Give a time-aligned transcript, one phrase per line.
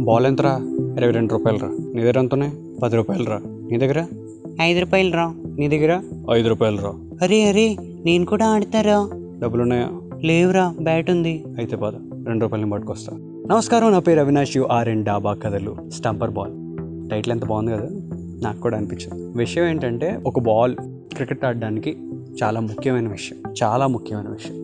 [0.00, 0.58] Ball ఎంతరా
[0.98, 2.52] ఇరవై రెండు రూపాయలు రా నీ దగ్గర ఎంత ఉన్నాయి?
[2.82, 4.06] పది రూపాయలు రా నీ దగ్గర?
[4.60, 6.02] ఐదు రూపాయలు రా నీ దగ్గర?
[6.32, 6.92] ఐదు రూపాయలు రా
[7.22, 9.10] అరే అరే నేను కూడా ఆడతారా?
[9.42, 9.88] డబ్బులు ఉన్నాయా
[10.22, 11.44] లేవురా బ్యాట్ ఉంది.
[11.56, 11.94] అయితే పద
[12.26, 13.16] రెండు రూపాయలని పట్టుకొస్తా.
[13.50, 15.76] నమస్కారం నా పేరు అవినాష్ యు ఆర్ అండ్ డాబా కథలు.
[15.88, 16.52] స్టంపర్ బాల్.
[17.10, 17.88] టైటిల్ ఎంత బాగుంది కదా
[18.42, 19.38] నాకు కూడా అనిపించింది.
[19.38, 20.76] విషయం ఏంటంటే ఒక బాల్
[21.14, 21.96] క్రికెట్ ఆడడానికి
[22.42, 23.52] చాలా ముఖ్యమైన విషయం.
[23.62, 24.59] చాలా ముఖ్యమైన విషయం.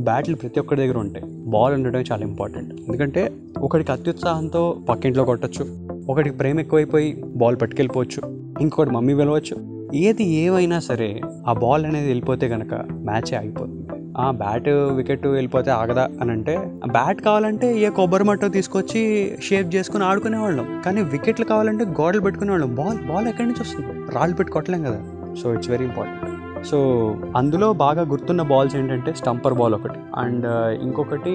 [0.00, 1.24] బ్యాట్లు ప్రతి ఒక్కరి దగ్గర ఉంటాయి.
[1.26, 2.72] బాల్ ఉండడం చాలా ఇంపార్టెంట్.
[2.74, 10.78] ఎందుకంటే ఒకడికి అత్యుత్సాహంతో పక్కింట్లో కొట్టచ్చు ఒకడికి ప్రేమ ఎక్కువైపోయి బాల్ పట్టుకెళ్ళిపోవచ్చు ఇంకొకటి మమ్మీ వెళ్ళవచ్చు ఏది ఏమైనా
[10.78, 16.56] సరే ఆ బాల్ అనేది వెళ్ళిపోతే కనుక మ్యాచే ఆగిపోతుంది ఆ బ్యాట్ వికెట్ వెళ్ళిపోతే ఆగదా అని అంటే
[16.90, 20.82] బ్యాట్ కావాలంటే ఏ కొబ్బరి మట్టో తీసుకొచ్చి షేప్ చేసుకుని ఆడుకునేవాళ్ళం.
[20.84, 22.74] కానీ వికెట్లు కావాలంటే గోడలు పెట్టుకునేవాళ్ళం.
[22.74, 24.14] బాల్ బాల్ ఎక్కడి నుంచి వస్తుంది?
[24.14, 25.00] రాళ్ళు పెట్టుకోవట్లేం కదా.
[25.42, 26.78] So it's very important so
[27.36, 29.98] అందులో బాగా గుర్తున్న బాల్స్ ఏంటంటే స్టంపర్ బాల్ ఒకటి.
[30.16, 30.46] అండ్
[30.82, 31.30] ఇంకొకటి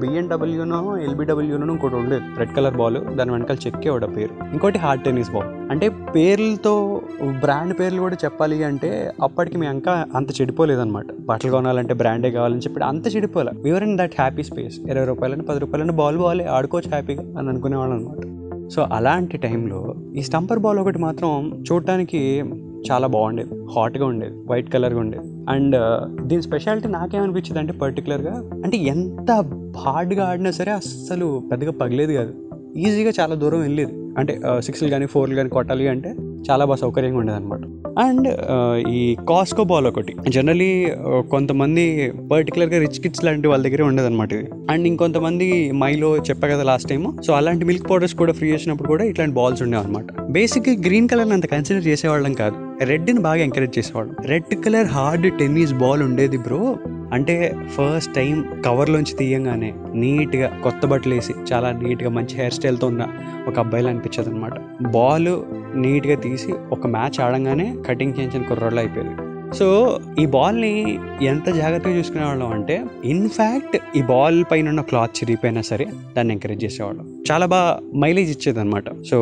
[0.00, 4.52] బిఎన్డబ్ల్యూనో ఎల్బిడబ్ల్యూనో ఇంకోటి ఉండేది రెడ్ కలర్ బాల్ దాని వెనకాల చెక్కే ఒక పేరు.
[4.52, 5.70] ఇంకోటి హార్డ్ టెన్నిస్ బాల్.
[5.70, 7.00] అంటే పేర్లతో
[7.40, 11.06] బ్రాండ్ పేర్లు కూడా చెప్పాలి అంటే అప్పటికి మేము ఇంకా అంత చెడిపోలేదన్నమాట.
[11.20, 13.50] బట్టలు కొనాలంటే బ్రాండే కావాలని చెప్పి అంత చెడిపోలే.
[13.62, 16.46] వివర్ ఇన్ దట్ హ్యాపీ స్పేస్ ఇరవై రూపాయలని పది రూపాయలని బాల్ బాలే.
[16.46, 18.36] ఆడుకోవచ్చు హ్యాపీగా అని అనుకునేవాళ్ళు అనమాట
[18.70, 22.44] సో అలాంటి టైంలో ఈ స్టంపర్ బాల్ ఒకటి మాత్రం చూడటానికి
[22.90, 25.76] చాలా బాగుండేది హాట్గా ఉండేది వైట్ కలర్గా ఉండేది అండ్
[26.22, 29.30] దీని స్పెషాలిటీ నాకేమనిపించింది అంటే పర్టికులర్గా అంటే ఎంత
[29.76, 32.45] హార్డ్గా ఆడినా సరే అస్సలు పెద్దగా పగిలేదు కాదు.
[32.84, 33.94] ఈజీగా చాలా దూరం వెళ్ళేది.
[34.18, 34.34] అంటే
[34.66, 36.10] సిక్స్లు కానీ ఫోర్లు కానీ కొట్టాలి అంటే
[36.50, 37.62] చాలా బాగా సౌకర్యంగా ఉండేది అనమాట
[37.98, 38.28] అండ్
[38.88, 40.12] ఈ కాస్కో బాల్ ఒకటి.
[40.34, 40.70] జనరలీ
[41.30, 41.84] కొంతమంది
[42.32, 44.48] పర్టికులర్గా రిచ్ కిడ్స్ లాంటి వాళ్ళ దగ్గరే ఉండేది అనమాట ఇది.
[44.70, 45.46] అండ్ ఇంకొంతమంది
[45.82, 49.62] మైలో చెప్పా కదా లాస్ట్ టైం సో అలాంటి మిల్క్ పౌడర్స్ కూడా ఫ్రీ చేసినప్పుడు కూడా ఇట్లాంటి బాల్స్
[49.62, 52.56] ఉండేవి అనమాట బేసిక్గా గ్రీన్ కలర్ అంత కన్సిడర్ చేసేవాళ్ళం కాదు.
[52.84, 54.14] రెడ్ని బాగా ఎంకరేజ్ చేసేవాళ్ళం.
[54.32, 56.62] Red colour hard tennis ball ఉండేది బ్రో
[57.12, 63.08] అంటే ఫస్ట్ టైం కవర్లోంచి తీయంగానే నీట్గా కొత్త బట్టలు వేసి చాలా నీట్గా మంచి హెయిర్ స్టైల్తో ఉన్న
[63.48, 64.52] ఒక అబ్బాయిలు అనిపించదు అనమాట
[64.86, 65.42] బాల్
[65.76, 69.16] నీట్గా తీసి ఒక మ్యాచ్ ఆడంగానే కటింగ్ చేయించిన కుర్రోళ్ళు అయిపోయింది.
[69.56, 75.86] సో ఈ బాల్ని ఎంత జాగ్రత్తగా చూసుకునేవాళ్ళం అంటే ఇన్ఫ్యాక్ట్ ఈ బాల్ పైన ఉన్న క్లాత్ చిరిగిపోయినా సరే
[76.16, 77.15] దాన్ని ఎంకరేజ్ చేసేవాళ్ళం.
[77.30, 79.18] చాలా బాగా మైలేజ్ ఇచ్చేది అనమాట సో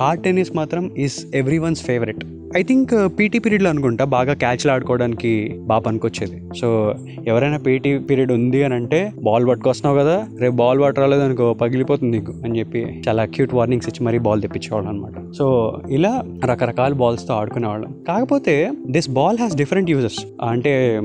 [0.00, 1.26] హార్డ్ టెన్నిస్ మాత్రం is
[1.58, 2.24] everyone's favourite
[2.56, 6.42] I think PT పీరియడ్లో అనుకుంటా బాగా క్యాచ్లు ఆడుకోవడానికి బాగా పనికొచ్చేది.
[6.60, 6.94] సో
[7.26, 12.32] ఎవరైనా పీటీ పీరియడ్ ఉంది అని అంటే బాల్ పట్టుకొస్తున్నావు కదా రేపు బాల్ పట్టరాలేదు అనుకో పగిలిపోతుంది నీకు
[12.44, 17.94] అని చెప్పి చాలా క్యూట్ వార్నింగ్స్ ఇచ్చి మరీ బాల్ తెప్పించేవాళ్ళం అనమాట సో ఇలా రకరకాల బాల్స్తో ఆడుకునేవాళ్ళం.
[18.08, 21.00] కాకపోతే this ball has different uses అంటే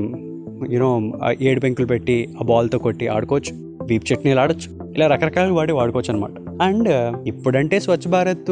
[0.70, 3.84] యూనో ఏడు పెంకులు పెట్టి ఆ బాల్తో కొట్టి ఆడుకోవచ్చు.
[3.86, 4.77] బీప్ చట్నీలు ఆడచ్చు.
[4.98, 6.30] ఇలా రకరకాలు వాడి వాడుకోవచ్చు అనమాట
[6.62, 8.50] అండ్ ఇప్పుడంటే స్వచ్ఛ భారత్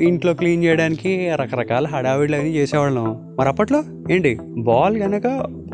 [0.00, 3.36] ఇంట్లో క్లీన్ చేయడానికి రకరకాల హడావిడ్లు అని చేసేవాళ్ళం.
[3.38, 4.38] మరి అప్పట్లో ఏంటి?
[4.58, 5.26] బాల్ కనుక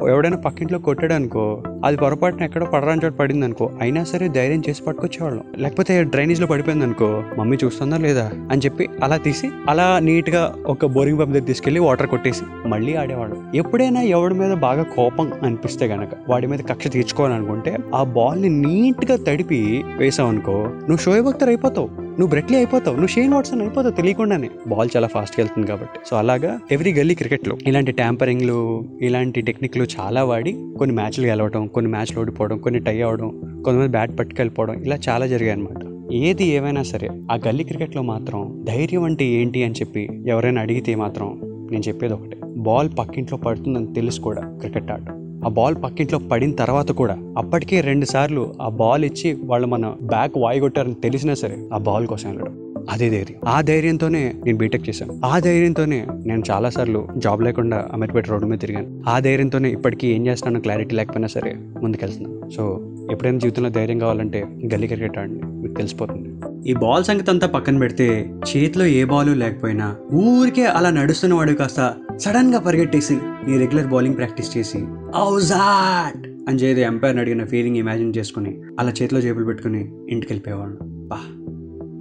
[0.02, 4.82] ఎవడైనా పక్కింట్లో కొట్టాడు అనుకో అది పొరపాటున ఎక్కడో పడరాని చోట పడింది అనుకో అయినా సరే ధైర్యం చేసి
[4.82, 5.44] పట్టుకొచ్చేవాళ్ళం.
[5.58, 8.30] లేకపోతే డ్రైనేజ్లో పడిపోయింది అనుకో మమ్మీ చూస్తుందా లేదా?
[8.52, 13.36] అని చెప్పి అలా తీసి అలా నీట్గా ఒక బోరింగ్ పంప్ దగ్గర తీసుకెళ్ళి వాటర్ కొట్టేసి మళ్ళీ ఆడేవాడు
[13.54, 19.84] ఎప్పుడైనా ఎవడి మీద బాగా కోపం అనిపిస్తే గనక వాడి మీద కక్ష తీర్చుకోవాలనుకుంటే ఆ బాల్ని నీట్గా తడిపి
[19.96, 22.05] వేసావు అనుకో నువ్వు షోయబ్ అయిపోతావు?
[22.16, 24.50] నువ్వు బ్రెట్లీ అయిపోతావు నువ్వు షేన్ వాట్సన్ అయిపోతావు తెలియకుండానే.
[24.66, 26.00] బాల్ చాలా ఫాస్ట్గా వెళ్తుంది కాబట్టి.
[26.06, 27.56] సో అలాగా ఎవ్రీ గల్లీ క్రికెట్లో.
[27.66, 33.28] ఇలాంటి ట్యాంపరింగ్లు ఇలాంటి టెక్నిక్లు చాలా వాడి కొన్ని మ్యాచ్లు గెలవడం కొన్ని మ్యాచ్లు ఓడిపోవడం కొన్ని టై అవడం
[33.64, 39.02] కొంతమంది బ్యాట్ పట్టుకెళ్ళిపోవడం ఇలా చాలా జరిగాయి అనమాట ఏది ఏమైనా సరే ఆ గల్లీ క్రికెట్లో మాత్రం ధైర్యం
[39.02, 41.40] అంటే ఏంటి అని చెప్పి ఎవరైనా అడిగితే మాత్రం
[41.70, 42.36] నేను చెప్పేది ఒకటే.
[42.56, 45.25] బాల్ పక్కింట్లో పడుతుందని తెలుసు కూడా క్రికెట్ ఆట.
[45.46, 50.32] ఆ బాల్ పక్కింట్లో పడిన తర్వాత కూడా అప్పటికే రెండు సార్లు ఆ బాల్ ఇచ్చి వాళ్ళు మన బ్యాక్
[50.38, 52.74] వాయిగొట్టారని తెలిసినా సరే ఆ బాల్ కోసం వెళ్ళడం.
[52.90, 53.48] అదే ధైర్యం.
[53.48, 55.20] ఆ ధైర్యంతోనే నేను బీటెక్ చేశాను.
[55.24, 59.02] ఆ ధైర్యంతోనే నేను చాలాసార్లు జాబ్ లేకుండా అమీర్పేట రోడ్డు మీద తిరిగాను.
[59.08, 62.50] ఆ ధైర్యంతోనే ఇప్పటికీ ఏం చేస్తానో క్లారిటీ లేకపోయినా సరే ముందుకెళ్తున్నాను.
[62.50, 62.80] సో
[63.12, 64.42] ఎప్పుడైనా జీవితంలో ధైర్యం కావాలంటే
[64.72, 65.46] గల్లీ క్రికెట్ ఆడండి.
[65.46, 66.25] మీకు తెలిసిపోతుంది.
[66.64, 72.58] ఈ బాల్ సంగతి అంతా పక్కన పెడితే చేతిలో ఏ బాల్ లేకపోయినా ఊరికే అలా నడుస్తున్నవాడు కాస్త సడన్గా
[72.58, 73.14] పరిగెట్టేసి
[73.46, 74.78] నీ రెగ్యులర్ బౌలింగ్ ప్రాక్టీస్ చేసి
[75.16, 79.80] ఔజాట్ అని చేతి ఎంపైర్ని అడిగిన ఫీలింగ్ ఇమాజిన్ చేసుకుని అలా చేతిలో జేబులు పెట్టుకుని
[80.10, 81.20] ఇంటికి వెళ్ళిపోయేవాడు బా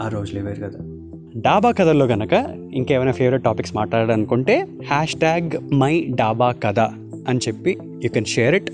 [0.06, 0.80] ఆ రోజులే వేరు కదా.
[1.42, 2.34] డాబా కథల్లో కనుక
[2.74, 6.80] ఇంకేమైనా ఫేవరెట్ టాపిక్స్ మాట్లాడాలనుకుంటే హ్యాష్ ట్యాగ్ మై డాబా కథ
[7.28, 8.70] అని చెప్పి you can share it.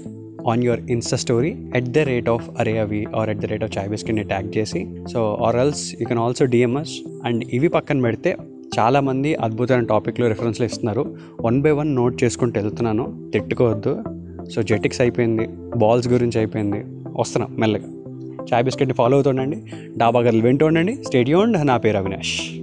[0.47, 3.77] On your Insta story at the rate of అరే అవి or at the rate of
[3.77, 4.87] chai బిస్కెట్ని tag చేసి.
[5.13, 8.37] So or else you can also DMs and ఇవి పక్కన పెడితే
[8.79, 11.15] చాలామంది అద్భుతమైన టాపిక్లు రెఫరెన్స్లు ఇస్తున్నారు.
[11.41, 13.29] వన్ బై వన్ నోట్ చేసుకుంటూ వెళ్తున్నాను.
[13.33, 14.03] తిట్టుకోవద్దు.
[14.49, 15.47] సో జెటిక్స్ అయిపోయింది.
[15.77, 16.83] బాల్స్ గురించి అయిపోయింది.
[17.19, 17.87] వస్తున్నాం మెల్లగా.
[18.53, 19.57] చాయ్ బిస్కెట్ని ఫాలో అవుతుండండి
[19.97, 20.95] డాబా గర్లు వింటూ ఉండండి.
[20.95, 22.60] స్టేడియం నా పేరు అవినాష్.